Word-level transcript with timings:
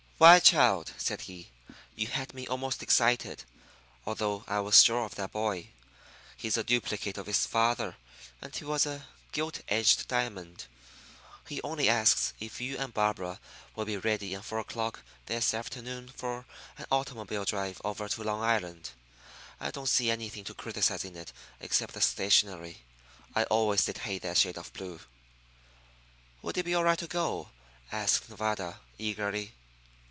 "Why, 0.21 0.39
child," 0.39 0.91
said 0.99 1.21
he, 1.21 1.49
"you 1.95 2.05
had 2.05 2.35
me 2.35 2.45
almost 2.45 2.83
excited, 2.83 3.43
although 4.05 4.43
I 4.47 4.59
was 4.59 4.83
sure 4.83 5.03
of 5.03 5.15
that 5.15 5.31
boy. 5.31 5.69
He's 6.37 6.57
a 6.57 6.63
duplicate 6.63 7.17
of 7.17 7.25
his 7.25 7.47
father, 7.47 7.95
and 8.39 8.55
he 8.55 8.63
was 8.63 8.85
a 8.85 9.07
gilt 9.31 9.61
edged 9.67 10.07
diamond. 10.07 10.67
He 11.47 11.59
only 11.63 11.89
asks 11.89 12.33
if 12.39 12.61
you 12.61 12.77
and 12.77 12.93
Barbara 12.93 13.39
will 13.75 13.85
be 13.85 13.97
ready 13.97 14.35
at 14.35 14.45
four 14.45 14.59
o'clock 14.59 14.99
this 15.25 15.55
afternoon 15.55 16.09
for 16.09 16.45
an 16.77 16.85
automobile 16.91 17.43
drive 17.43 17.81
over 17.83 18.07
to 18.07 18.23
Long 18.23 18.41
Island. 18.43 18.91
I 19.59 19.71
don't 19.71 19.87
see 19.89 20.11
anything 20.11 20.43
to 20.43 20.53
criticise 20.53 21.03
in 21.03 21.15
it 21.15 21.33
except 21.59 21.95
the 21.95 22.01
stationery. 22.01 22.83
I 23.33 23.45
always 23.45 23.85
did 23.85 23.97
hate 23.97 24.21
that 24.21 24.37
shade 24.37 24.59
of 24.59 24.71
blue." 24.73 24.99
"Would 26.43 26.59
it 26.59 26.65
be 26.65 26.75
all 26.75 26.83
right 26.83 26.99
to 26.99 27.07
go?" 27.07 27.49
asked 27.91 28.29
Nevada, 28.29 28.81
eagerly. 28.99 29.53